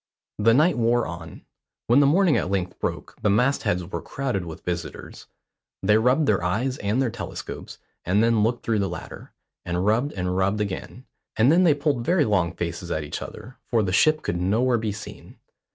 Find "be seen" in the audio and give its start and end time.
14.79-15.37